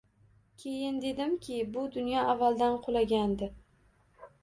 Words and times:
Keyin 0.63 0.97
dedimki 1.03 1.61
bu 1.77 1.85
dunyo 1.99 2.25
avvaldan 2.35 2.81
qulagandi. 2.89 3.55